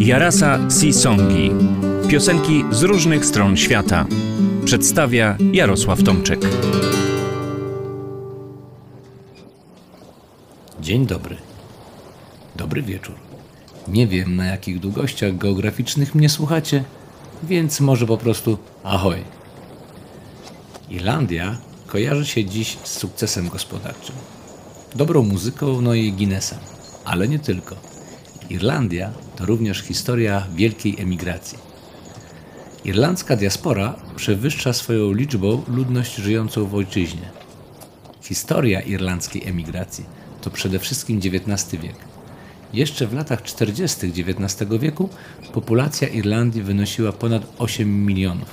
[0.00, 1.50] Jarasa Sisongi.
[2.08, 4.06] Piosenki z różnych stron świata.
[4.64, 6.40] Przedstawia Jarosław Tomczyk.
[10.80, 11.36] Dzień dobry.
[12.56, 13.14] Dobry wieczór.
[13.88, 16.84] Nie wiem na jakich długościach geograficznych mnie słuchacie,
[17.42, 19.18] więc może po prostu ahoj.
[20.90, 24.16] Irlandia kojarzy się dziś z sukcesem gospodarczym,
[24.94, 26.58] dobrą muzyką, no i Guinnessem,
[27.04, 27.89] ale nie tylko.
[28.50, 31.58] Irlandia to również historia wielkiej emigracji.
[32.84, 37.30] Irlandzka diaspora przewyższa swoją liczbą ludność żyjącą w ojczyźnie.
[38.22, 40.04] Historia irlandzkiej emigracji
[40.40, 41.96] to przede wszystkim XIX wiek.
[42.72, 44.06] Jeszcze w latach 40.
[44.06, 45.08] XIX wieku
[45.52, 48.48] populacja Irlandii wynosiła ponad 8 milionów.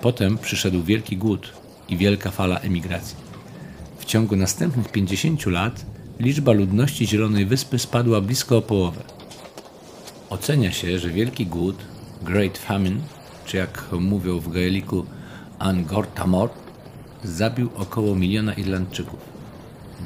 [0.00, 1.52] Potem przyszedł wielki głód
[1.88, 3.16] i wielka fala emigracji.
[3.98, 5.84] W ciągu następnych 50 lat
[6.20, 9.00] liczba ludności Zielonej Wyspy spadła blisko o połowę.
[10.30, 11.76] Ocenia się, że wielki głód,
[12.22, 13.00] Great Famine,
[13.46, 15.06] czy jak mówią w gaeliku
[15.58, 16.50] Angortamor,
[17.24, 19.20] zabił około miliona Irlandczyków.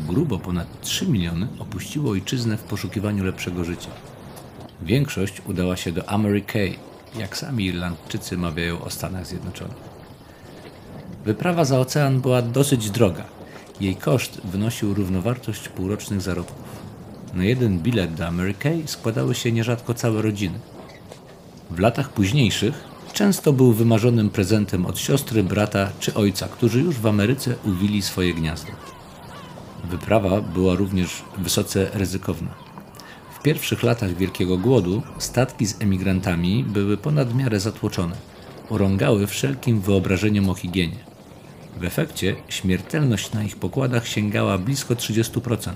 [0.09, 3.91] Grubo ponad 3 miliony opuściło ojczyznę w poszukiwaniu lepszego życia.
[4.83, 6.79] Większość udała się do Amerikay,
[7.19, 9.89] jak sami Irlandczycy mawiają o Stanach Zjednoczonych.
[11.25, 13.38] Wyprawa za ocean była dosyć droga.
[13.81, 16.89] Jej koszt wynosił równowartość półrocznych zarobków.
[17.35, 20.59] Na jeden bilet do Amerikay składały się nierzadko całe rodziny.
[21.71, 27.07] W latach późniejszych często był wymarzonym prezentem od siostry, brata czy ojca, którzy już w
[27.07, 28.73] Ameryce uwili swoje gniazdo.
[29.85, 32.55] Wyprawa była również wysoce ryzykowna.
[33.39, 38.17] W pierwszych latach Wielkiego Głodu statki z emigrantami były ponad miarę zatłoczone.
[38.69, 41.05] Urągały wszelkim wyobrażeniom o higienie.
[41.79, 45.73] W efekcie śmiertelność na ich pokładach sięgała blisko 30%.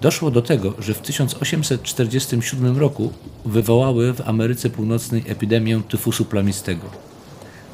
[0.00, 3.12] Doszło do tego, że w 1847 roku
[3.44, 6.90] wywołały w Ameryce Północnej epidemię tyfusu plamistego.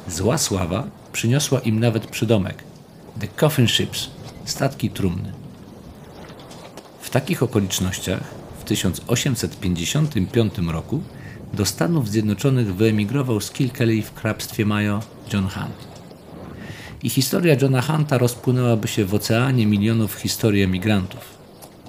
[0.07, 2.63] Zła sława przyniosła im nawet przydomek
[3.19, 4.09] The Coffin Ships
[4.45, 5.33] statki trumny.
[7.01, 8.23] W takich okolicznościach
[8.59, 11.01] w 1855 roku
[11.53, 14.99] do Stanów Zjednoczonych wyemigrował z Kilkelly w hrabstwie Mayo
[15.33, 15.98] John Hunt.
[17.03, 21.37] I historia Johna Hunta rozpłynęłaby się w oceanie milionów historii emigrantów,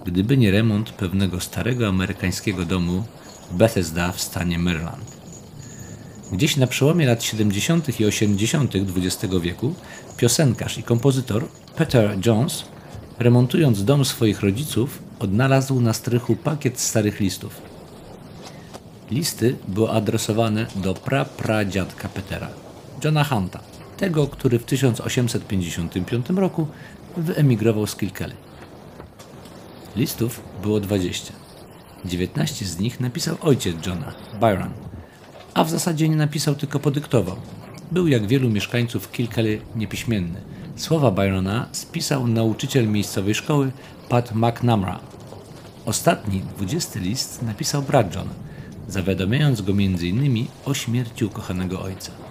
[0.04, 3.04] gdyby nie remont pewnego starego amerykańskiego domu
[3.50, 5.20] Bethesda w stanie Maryland.
[6.32, 8.00] Gdzieś na przełomie lat 70.
[8.00, 8.72] i 80.
[8.76, 9.75] XX wieku
[10.16, 11.44] piosenkarz i kompozytor
[11.76, 12.65] Peter Jones,
[13.19, 17.62] remontując dom swoich rodziców, odnalazł na strychu pakiet starych listów.
[19.10, 22.49] Listy były adresowane do prapradziadka Petera,
[23.04, 23.69] Johna Hunta,
[24.00, 26.66] tego, który w 1855 roku
[27.16, 28.34] wyemigrował z Kilkelly.
[29.97, 31.33] Listów było 20.
[32.05, 34.71] 19 z nich napisał ojciec Johna, Byron,
[35.55, 37.37] a w zasadzie nie napisał, tylko podyktował.
[37.93, 40.41] Był jak wielu mieszkańców Kilkelly niepiśmienny.
[40.77, 43.72] Słowa Byrona spisał nauczyciel miejscowej szkoły
[44.09, 45.00] Pat McNamara.
[45.84, 48.28] Ostatni, 20 list napisał brat John,
[48.88, 50.47] zawiadamiając go m.in.
[50.65, 52.30] o śmierci ukochanego ojca.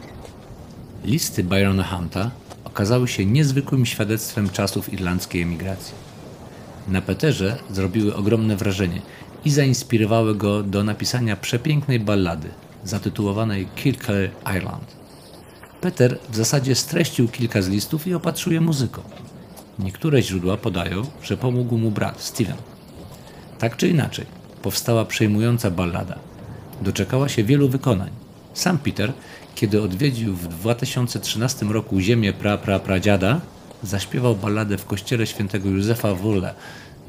[1.06, 2.32] Listy Byrona Hunta
[2.64, 5.94] okazały się niezwykłym świadectwem czasów irlandzkiej emigracji.
[6.88, 9.02] Na Peterze zrobiły ogromne wrażenie
[9.46, 12.50] i zainspirowały go do napisania przepięknej ballady
[12.84, 14.96] zatytułowanej Kilkelly Island.
[15.82, 19.02] Peter w zasadzie streścił kilka z listów i opatrzył muzyką.
[19.80, 22.58] Niektóre źródła podają, że pomógł mu brat Steven.
[23.60, 24.26] Tak czy inaczej,
[24.62, 26.20] powstała przejmująca ballada.
[26.82, 28.10] Doczekała się wielu wykonań.
[28.54, 29.14] Sam Peter,
[29.56, 33.42] kiedy odwiedził w 2013 roku ziemię pra pra pradziada,
[33.84, 36.54] zaśpiewał balladę w kościele świętego Józefa w Urle,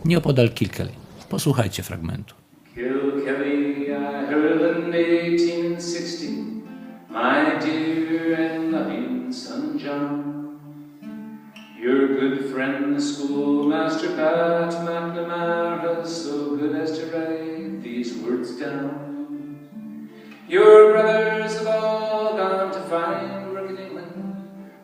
[0.04, 0.92] nieopodal Kilkelly.
[1.28, 2.34] Posłuchajcie fragmentu.
[2.74, 6.62] Kilkelly, I heard in 1860,
[7.10, 10.40] my dear and loving son John.
[11.82, 19.10] Your good friend, the schoolmaster Pat McNamara, so good as to write these words down.
[20.48, 21.29] Your brothers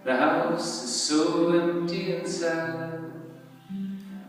[0.07, 3.11] The house is so empty and sad.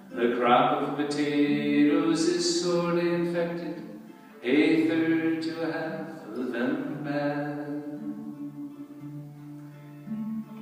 [0.10, 3.84] The crop of potatoes is sorely infected,
[4.42, 7.60] a third to a half of them bad.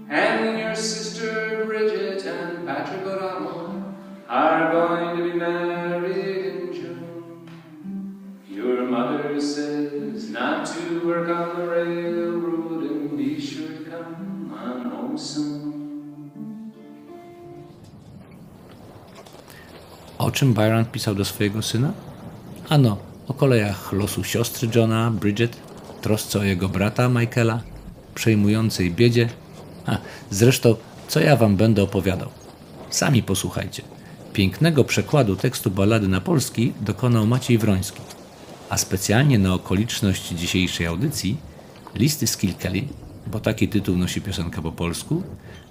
[0.10, 3.96] And your sister Bridget and Patrick O'Donnell
[4.28, 7.50] are going to be married in June.
[8.50, 11.85] Your mother says not to work on the railroad
[20.26, 21.94] O czym Byron pisał do swojego syna?
[22.70, 25.58] Ano, o kolejach losu siostry Johna, Bridget,
[26.02, 27.62] trosce o jego brata Michaela,
[28.16, 29.30] przejmującej biedzie.
[29.86, 29.98] A
[30.32, 30.76] zresztą,
[31.08, 32.30] co ja wam będę opowiadał?
[32.90, 33.84] Sami posłuchajcie.
[34.34, 38.02] Pięknego przekładu tekstu ballady na polski dokonał Maciej Wroński,
[38.70, 41.38] a specjalnie na okoliczność dzisiejszej audycji
[41.96, 42.88] listy z Kilkeli,
[43.28, 45.24] bo taki tytuł nosi piosenka po polsku,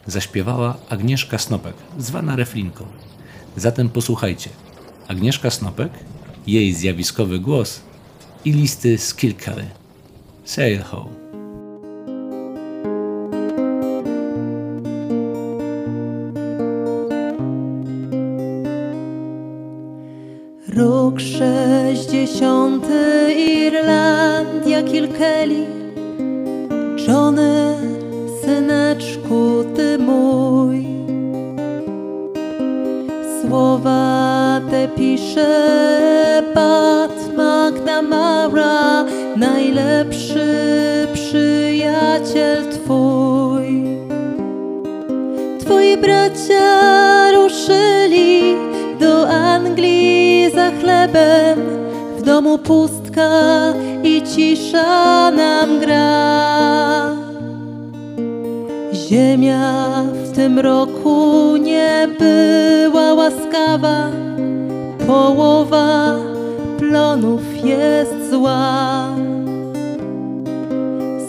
[0.06, 2.86] zaśpiewała Agnieszka Snopek, zwana Reflinką.
[3.56, 4.50] Zatem posłuchajcie.
[5.08, 5.92] Agnieszka Snopek,
[6.46, 7.80] jej zjawiskowy głos
[8.44, 9.66] i listy z Kilkeli.
[10.44, 11.10] Sail home.
[20.76, 25.66] Rok sześćdziesiąty Irlandia Kilkeli
[27.08, 27.53] Johnny,
[34.96, 39.05] pisze Pat McNamara
[39.37, 40.46] Najlepszy
[41.14, 43.85] przyjaciel twój
[45.58, 48.56] Twoi bracia ruszyli
[49.00, 51.58] do Anglii za chlebem,
[52.19, 53.31] w domu pustka
[54.02, 57.17] i cisza nam gra.
[58.93, 64.11] Ziemia w tym roku nie była łaskawa,
[65.14, 66.16] połowa
[66.78, 69.08] plonów jest zła.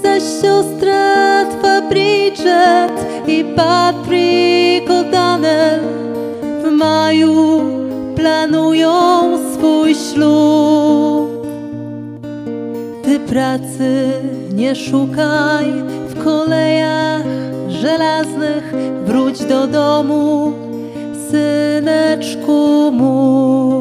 [0.03, 2.95] Zaś siostra twa Bridget
[3.27, 5.83] i Patrick O'Donnell
[6.63, 7.61] w maju
[8.15, 8.93] planują
[9.53, 11.47] swój ślub.
[13.03, 14.11] Ty pracy
[14.53, 15.65] nie szukaj
[16.07, 17.25] w kolejach
[17.69, 18.73] żelaznych,
[19.05, 20.53] wróć do domu,
[21.31, 23.74] syneczku mój.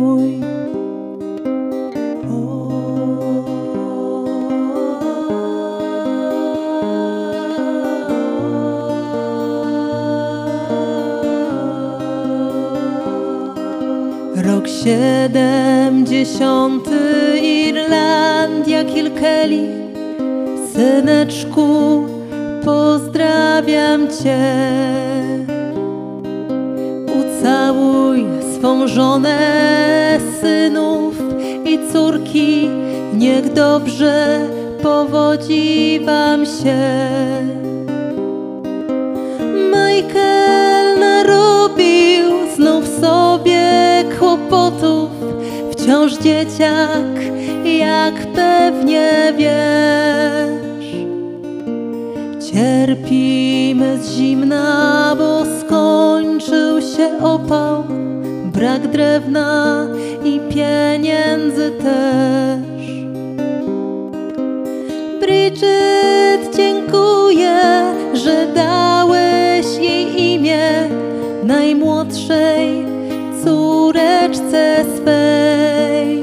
[14.84, 17.00] Siedemdziesiąty
[17.42, 19.68] Irlandia Kilkeli.
[20.72, 22.06] Syneczku,
[22.64, 24.38] pozdrawiam Cię.
[27.20, 29.38] Ucałuj swą żonę,
[30.40, 31.14] synów
[31.64, 32.68] i córki.
[33.14, 34.48] Niech dobrze
[34.82, 36.78] powodzi Wam się
[44.54, 45.10] kłopotów
[45.72, 47.20] Wciąż dzieciak,
[47.64, 50.86] jak pewnie wiesz.
[52.52, 57.84] Cierpimy z zimna, bo skończył się opał.
[58.44, 59.86] Brak drewna
[60.24, 62.86] i pieniędzy też.
[65.20, 67.56] Bridget, dziękuję,
[68.12, 70.88] że dałeś jej imię
[71.44, 72.83] najmłodszej
[73.44, 76.22] córeczce swej.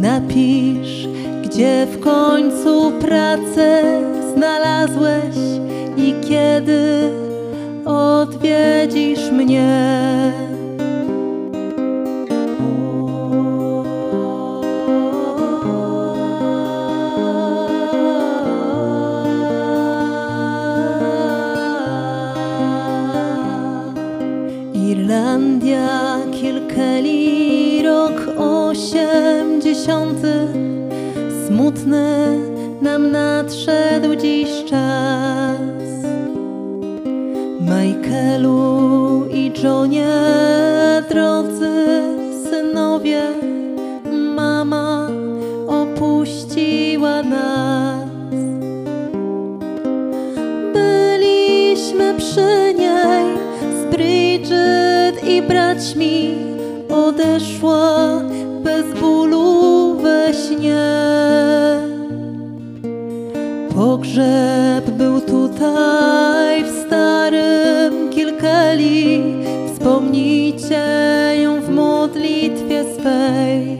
[0.00, 1.08] Napisz,
[1.44, 3.82] gdzie w końcu pracę
[4.34, 5.36] znalazłeś
[5.96, 7.10] i kiedy
[7.84, 10.47] odwiedzisz mnie.
[29.78, 30.48] Osiemdziesiąty
[31.46, 32.38] Smutny
[32.82, 35.58] nam nadszedł dziś czas.
[37.60, 40.06] Michaelu i Johnie,
[41.08, 42.02] drodzy
[42.50, 43.22] synowie
[44.34, 45.08] Mama
[45.66, 48.08] opuściła nas.
[50.74, 53.38] Byliśmy przy niej
[53.80, 56.34] z Bridget i braćmi
[56.90, 58.20] Odeszła
[58.64, 60.88] bez bólu we śnie.
[63.74, 69.22] Pogrzeb był tutaj w starym Kilkeli.
[69.72, 70.84] Wspomnijcie
[71.42, 73.78] ją w modlitwie swej.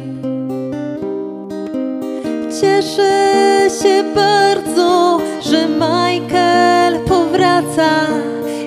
[2.61, 8.07] Cieszę się bardzo, że Michael powraca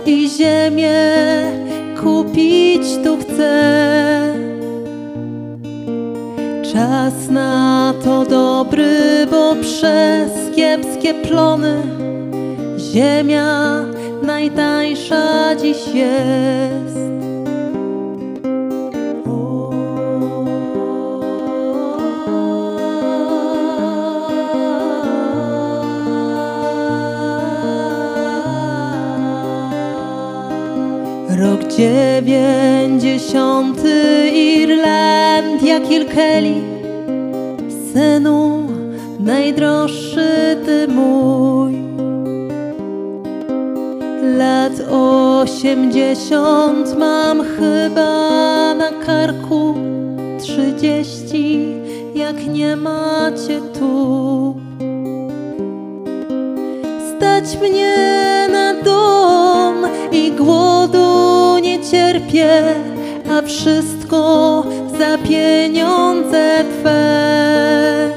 [0.05, 1.21] i ziemię
[2.03, 3.90] kupić tu chce.
[6.81, 11.83] Czas na to dobry, bo przez kiepskie plony
[12.77, 13.81] ziemia
[14.23, 16.97] najtańsza dziś jest.
[31.39, 36.70] Rok dziewięćdziesiąty Irlandia Kilkeli
[37.93, 38.67] Synu,
[39.19, 41.81] najdroższy Ty mój.
[44.37, 49.75] Lat osiemdziesiąt mam chyba na karku
[50.39, 51.67] Trzydzieści,
[52.15, 54.55] jak nie macie tu.
[57.09, 57.97] Stać mnie
[58.51, 59.75] na dom
[60.11, 62.75] i głodu nie cierpię
[63.37, 64.63] A wszystko
[64.99, 68.09] za pieniądze Twe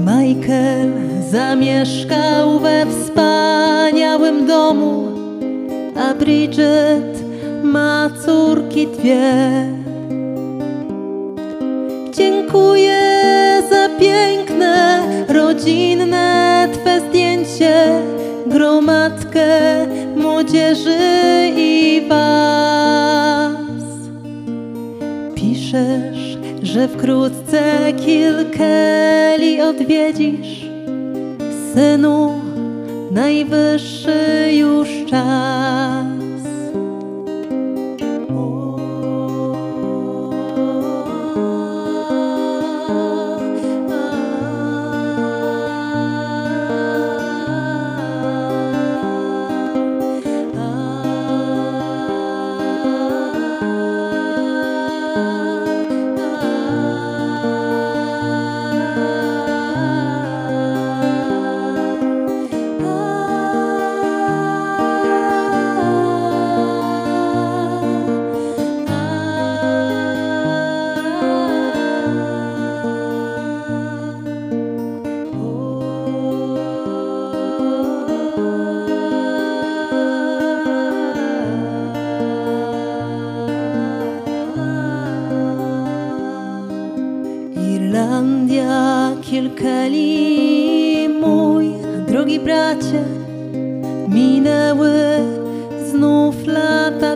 [0.00, 0.92] Michael
[1.30, 5.08] zamieszkał we wspaniałym domu
[5.96, 7.24] A Bridget
[7.62, 9.32] ma córki dwie
[12.12, 12.98] Dziękuję
[13.70, 18.02] za piękne, rodzinne Twe zdjęcie,
[18.46, 19.46] gromadkę
[20.16, 20.98] młodzieży
[21.56, 22.65] i Was.
[26.62, 30.66] Że wkrótce Kilkeli odwiedzisz,
[31.74, 32.40] synu,
[33.10, 35.95] najwyższy już czas.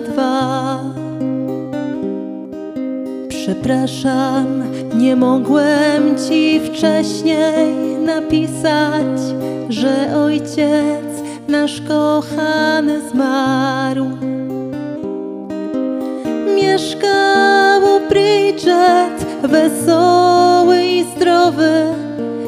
[0.00, 0.80] Dwa.
[3.28, 4.62] Przepraszam,
[4.94, 9.20] nie mogłem ci wcześniej napisać,
[9.68, 11.04] że ojciec
[11.48, 14.06] nasz kochany zmarł.
[16.56, 21.84] Mieszkał Bridget, wesoły i zdrowy,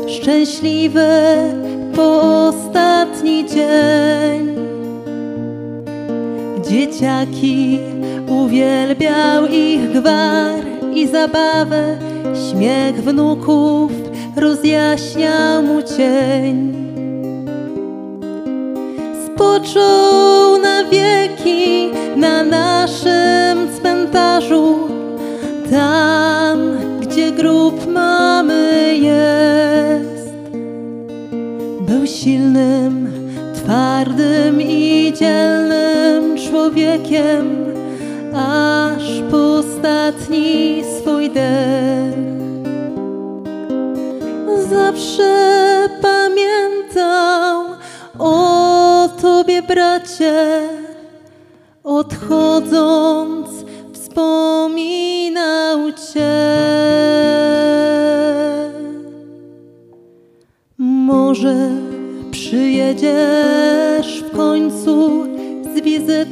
[0.08, 1.08] szczęśliwy
[6.92, 7.78] Dzieciaki
[8.28, 11.98] uwielbiał ich gwar i zabawę,
[12.50, 13.92] śmiech wnuków
[14.36, 16.72] rozjaśniał mu cień.
[19.26, 24.78] Spoczął na wieki na naszym cmentarzu,
[25.70, 26.58] tam,
[27.00, 30.32] gdzie grób mamy jest.
[31.80, 33.12] Był silnym,
[33.54, 35.51] twardym i dzielnym
[36.62, 37.66] człowiekiem,
[38.36, 42.14] aż po ostatni swój dech.
[44.70, 47.64] Zawsze pamiętał
[48.18, 50.68] o Tobie, bracie,
[51.84, 53.48] odchodząc
[53.92, 56.58] wspominał Cię.
[60.78, 61.70] Może
[62.30, 64.81] przyjedziesz w końcu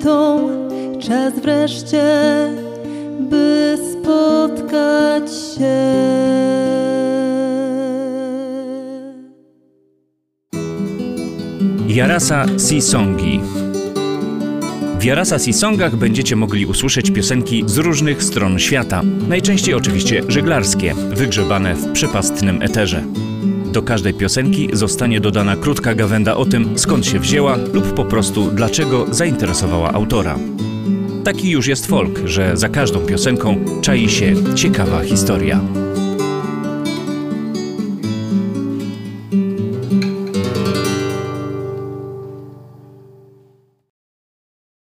[0.00, 0.48] wizytą,
[1.00, 2.02] czas wreszcie,
[3.20, 5.90] by spotkać się.
[11.88, 13.40] Jarasa Sisongi.
[14.98, 21.74] W Jarasa Sisongach będziecie mogli usłyszeć piosenki z różnych stron świata, najczęściej oczywiście żeglarskie, wygrzebane
[21.74, 23.04] w przepastnym eterze.
[23.72, 28.50] Do każdej piosenki zostanie dodana krótka gawenda o tym, skąd się wzięła lub po prostu
[28.50, 30.38] dlaczego zainteresowała autora.
[31.24, 35.60] Taki już jest folk, że za każdą piosenką czai się ciekawa historia.